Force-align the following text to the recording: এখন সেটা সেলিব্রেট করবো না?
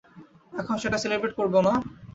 এখন 0.53 0.75
সেটা 0.83 0.97
সেলিব্রেট 1.03 1.33
করবো 1.39 1.59
না? 1.67 1.73